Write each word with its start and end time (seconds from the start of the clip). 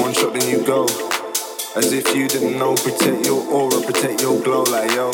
One 0.00 0.12
shot, 0.12 0.34
then 0.34 0.48
you 0.48 0.64
go. 0.64 0.84
As 1.74 1.92
if 1.92 2.14
you 2.14 2.28
didn't 2.28 2.58
know, 2.58 2.74
protect 2.74 3.26
your 3.26 3.42
aura, 3.50 3.80
protect 3.80 4.20
your 4.20 4.40
glow, 4.42 4.62
like 4.64 4.90
yo. 4.92 5.10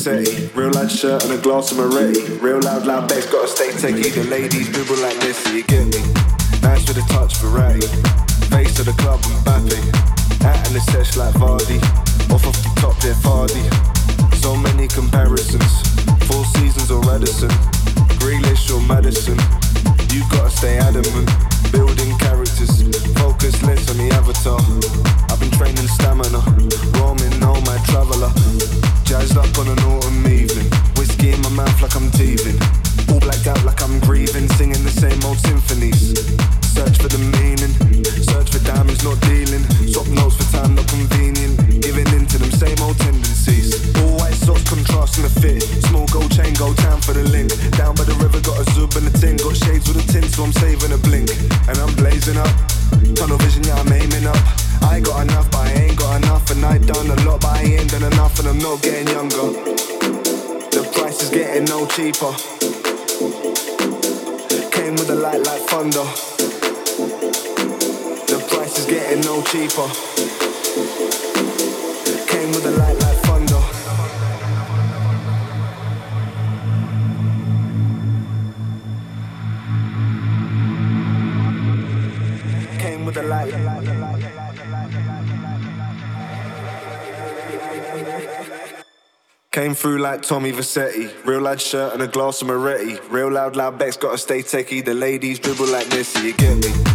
city. 0.00 0.48
Real 0.54 0.70
light 0.72 0.90
shirt 0.90 1.22
and 1.24 1.32
a 1.32 1.36
glass 1.36 1.72
of 1.72 1.76
Moretti. 1.76 2.24
Real 2.40 2.58
loud, 2.60 2.86
loud 2.86 3.06
bass, 3.06 3.26
gotta 3.30 3.46
stay 3.46 3.68
techie. 3.68 4.08
The 4.14 4.24
ladies 4.24 4.72
dribble 4.72 4.96
like 4.96 5.18
this, 5.20 5.36
so 5.36 5.52
you 5.52 5.62
get 5.62 5.84
me. 5.92 6.00
Nice 6.64 6.88
with 6.88 6.96
a 6.96 7.04
touch 7.12 7.36
variety. 7.36 7.86
Face 8.48 8.80
of 8.80 8.86
the 8.88 8.96
club, 8.96 9.20
Mbappe. 9.44 9.76
Out 10.48 10.56
in 10.68 10.72
the 10.72 10.80
sesh 10.88 11.16
like 11.20 11.34
Vardy. 11.34 11.76
Off 12.32 12.48
off 12.48 12.56
the 12.64 12.72
top, 12.80 12.96
they're 13.04 13.12
Vardy. 13.20 13.60
So 14.40 14.56
many 14.56 14.88
comparisons. 14.88 15.84
Four 16.24 16.48
seasons 16.56 16.90
or 16.90 17.04
Radisson. 17.04 17.52
Grealish 18.16 18.72
or 18.72 18.80
Madison. 18.88 19.36
You 20.16 20.24
gotta 20.32 20.48
stay 20.48 20.78
adamant. 20.78 21.28
Building 21.72 22.16
characters, 22.16 22.88
focus 23.20 23.62
less 23.68 23.84
on 23.90 23.98
the 24.00 24.08
avatar. 24.16 24.60
I've 25.28 25.38
been 25.38 25.52
training 25.60 25.88
stamina, 25.92 26.40
roaming 26.96 27.36
on 27.44 27.60
my 27.68 27.76
traveler 27.84 28.32
guy's 29.20 29.34
not 29.34 29.54
gonna 29.54 29.74
know 29.74 30.19
like 90.10 90.22
Tommy 90.22 90.50
Vercetti. 90.50 91.08
Real 91.24 91.40
lad 91.40 91.60
shirt 91.60 91.92
and 91.92 92.02
a 92.02 92.08
glass 92.08 92.42
of 92.42 92.48
Moretti. 92.48 92.98
Real 93.10 93.30
loud, 93.30 93.54
loud 93.54 93.78
backs, 93.78 93.96
gotta 93.96 94.18
stay 94.18 94.42
techie. 94.42 94.84
The 94.84 94.92
ladies 94.92 95.38
dribble 95.38 95.68
like 95.68 95.86
Messi, 95.86 96.24
you 96.24 96.32
get 96.32 96.56
me? 96.56 96.89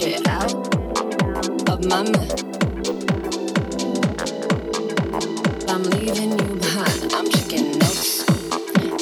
shit 0.00 0.26
out 0.28 0.54
of 1.68 1.84
my 1.84 2.02
mind. 2.02 2.44
I'm 5.68 5.82
leaving 5.82 6.38
you 6.38 6.54
behind. 6.56 7.12
I'm 7.12 7.28
taking 7.28 7.72
notes. 7.78 8.24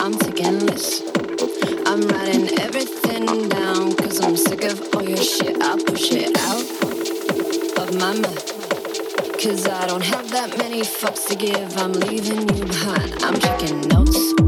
I'm 0.00 0.18
taking 0.18 0.66
lists. 0.66 1.02
I'm 1.86 2.00
writing 2.08 2.58
everything 2.58 3.48
down 3.48 3.90
because 3.90 4.20
I'm 4.20 4.36
sick 4.36 4.64
of 4.64 4.82
all 4.96 5.04
your 5.04 5.18
shit. 5.18 5.62
I 5.62 5.80
push 5.86 6.10
it 6.10 6.36
out 6.36 6.66
of 7.78 7.94
my 7.94 8.14
mind. 8.14 8.52
Cause 9.40 9.68
I 9.68 9.86
don't 9.86 10.04
have 10.04 10.28
that 10.32 10.58
many 10.58 10.80
fucks 10.80 11.28
to 11.28 11.36
give. 11.36 11.78
I'm 11.78 11.92
leaving 11.92 12.40
you 12.56 12.64
behind. 12.64 13.22
I'm 13.22 13.38
taking 13.38 13.86
notes. 13.86 14.47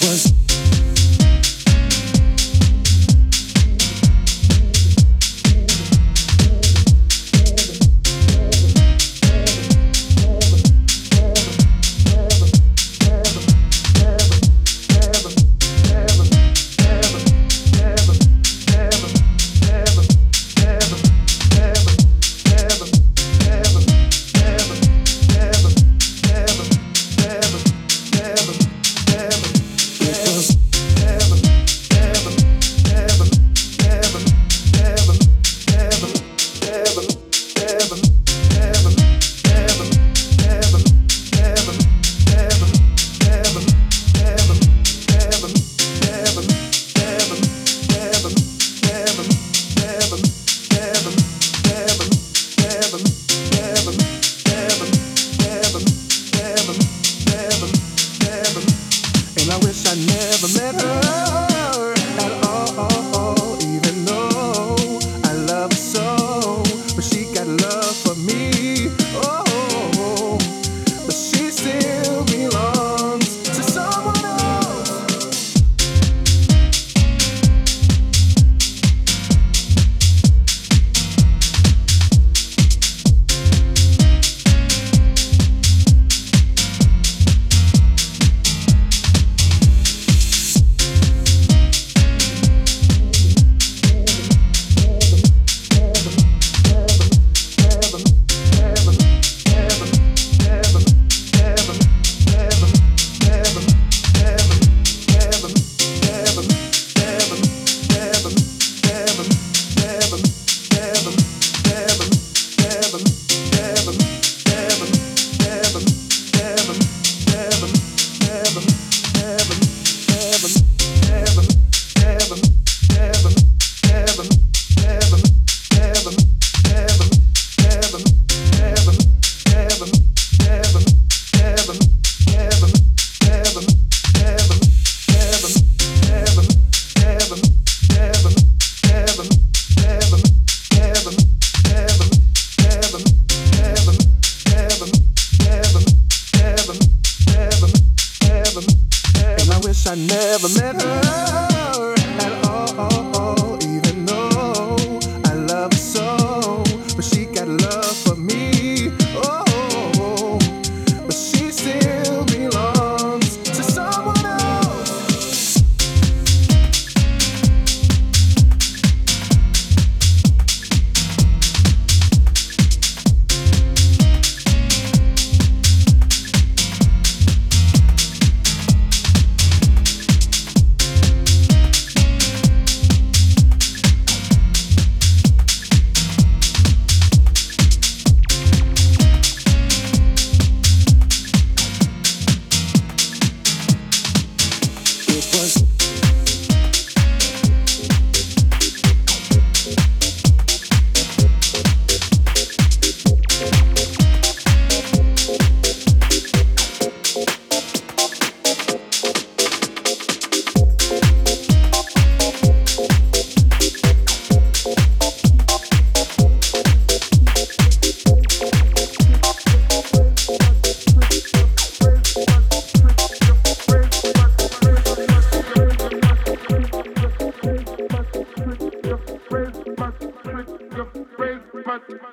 was 0.00 0.41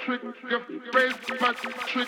trick, 0.09 0.23
your 0.49 0.61
favorite 0.91 1.57
trick. 1.87 2.07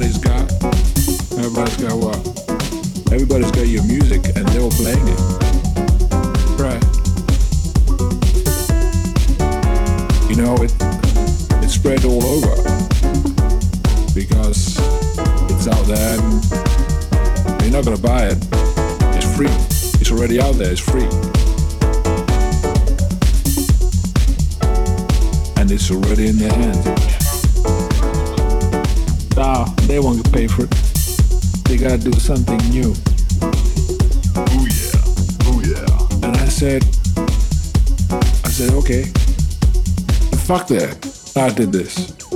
everybody's 0.00 0.18
got 0.18 0.50
everybody's 1.38 1.76
got 1.76 1.92
what? 1.92 3.12
Everybody's 3.12 3.50
got 3.50 3.66
your 3.66 3.84
music 3.84 4.24
and 4.34 4.48
they 4.48 4.58
were 4.58 4.70
playing 4.70 5.06
it. 5.06 5.20
Right. 6.56 6.82
You 10.30 10.36
know, 10.36 10.56
it 10.62 10.72
it 11.62 11.68
spread 11.68 12.04
all 12.06 12.24
over 12.24 12.56
because 14.14 14.78
it's 15.50 15.68
out 15.68 15.84
there 15.86 16.16
you're 17.62 17.72
not 17.72 17.84
gonna 17.84 17.98
buy 17.98 18.28
it. 18.28 18.38
It's 19.16 19.36
free. 19.36 19.48
It's 20.00 20.10
already 20.10 20.40
out 20.40 20.54
there, 20.54 20.72
it's 20.72 20.80
free. 20.80 21.39
something 32.36 32.70
new. 32.70 32.94
Oh 34.36 34.64
yeah, 34.70 34.92
oh 35.46 35.60
yeah. 35.66 36.28
And 36.28 36.36
I 36.36 36.46
said, 36.46 36.84
I 38.44 38.48
said, 38.48 38.72
okay, 38.74 39.02
fuck 40.46 40.68
that. 40.68 41.32
I 41.34 41.50
did 41.50 41.72
this. 41.72 42.29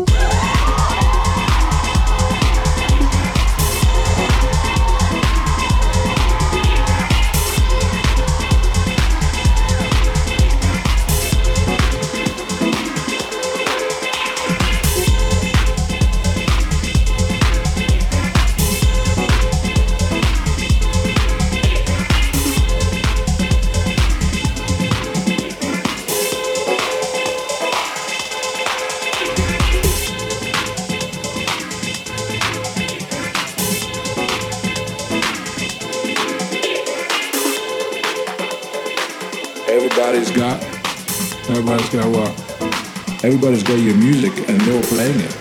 play 43.64 43.78
your 43.78 43.96
music 43.96 44.48
and 44.48 44.60
they 44.60 44.76
were 44.76 44.82
playing 44.82 45.20
it. 45.20 45.34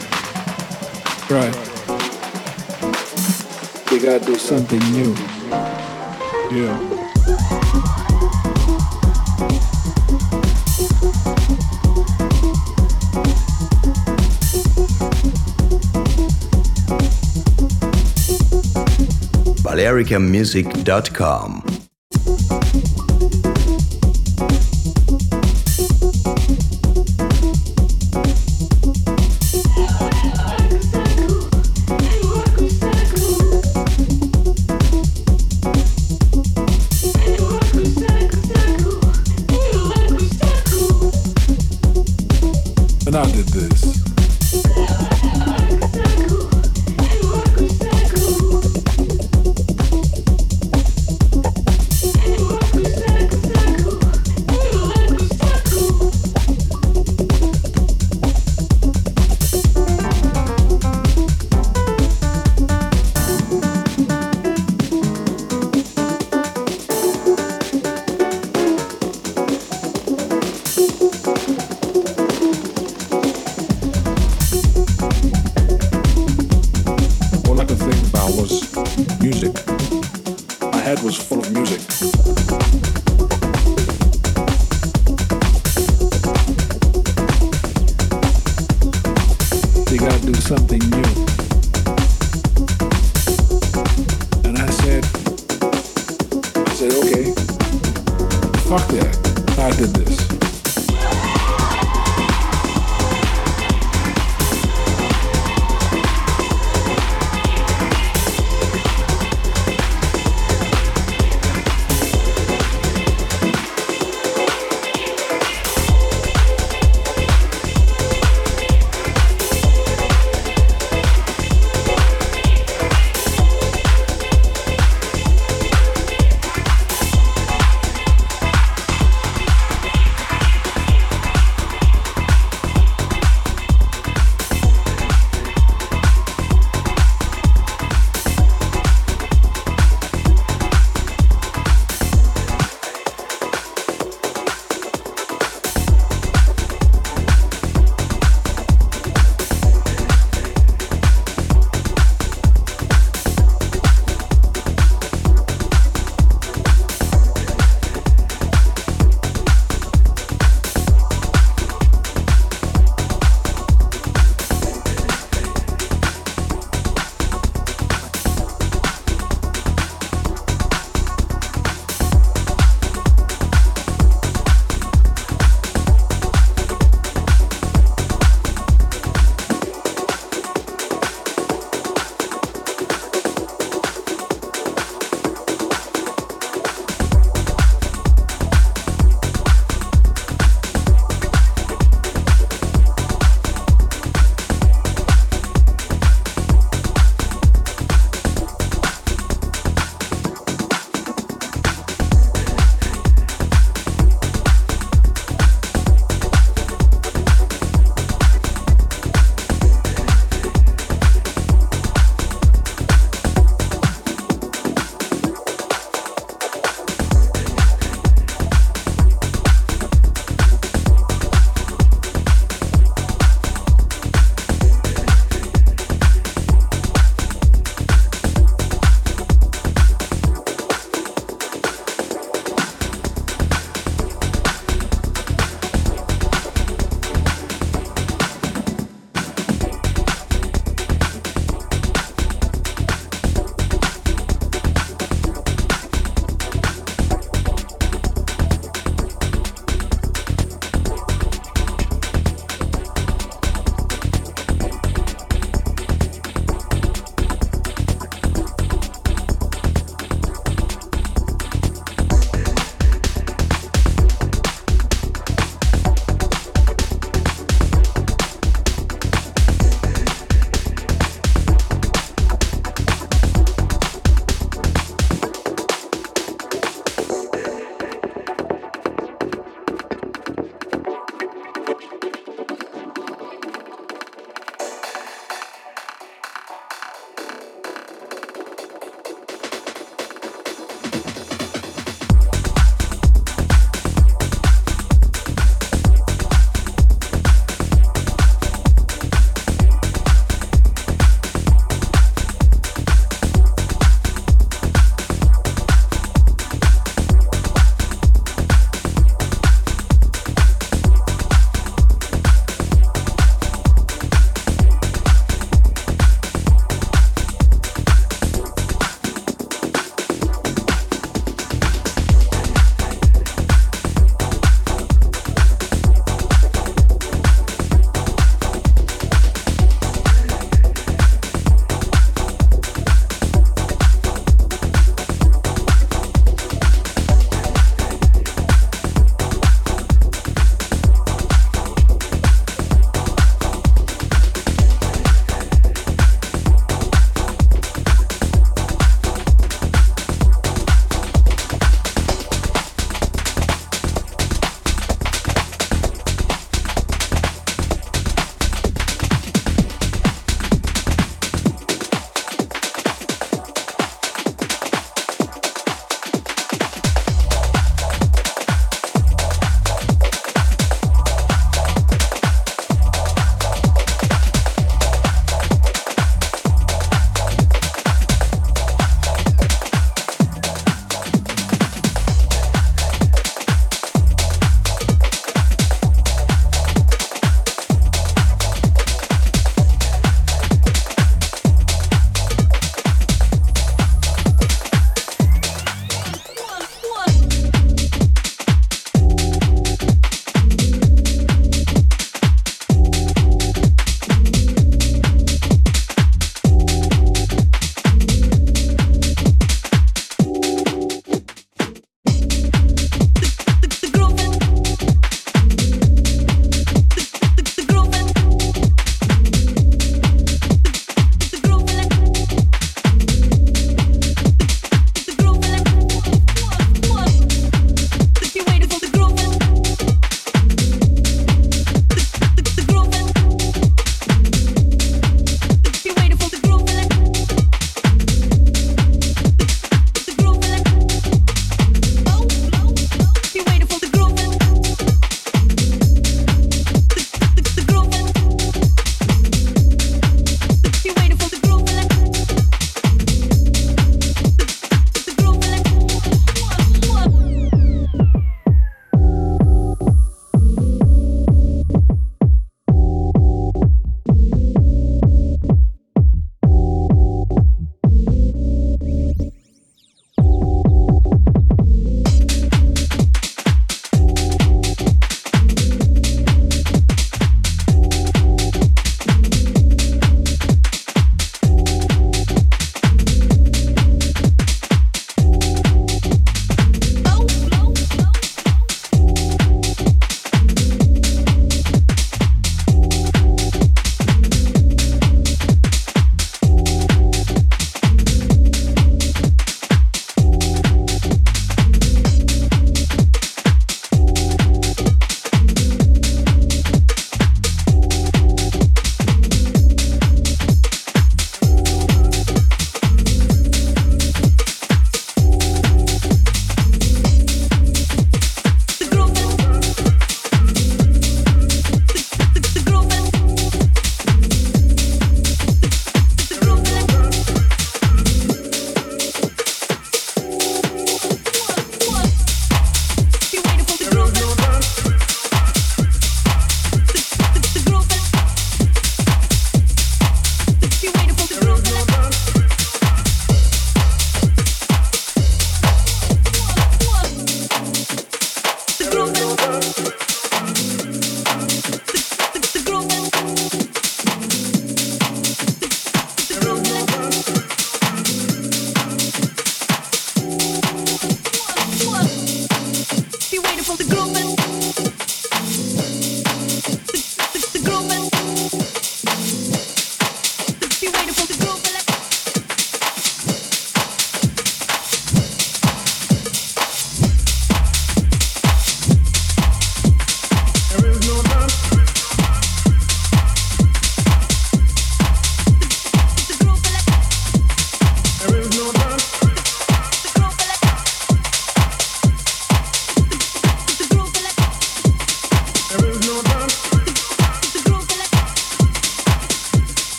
Right. 1.29 1.53
You 3.91 3.99
gotta 3.99 4.23
do 4.25 4.35
something 4.35 4.79
new. 4.91 5.13
Yeah. 6.51 6.79
BalearicMusic.com 19.63 21.62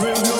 There 0.00 0.37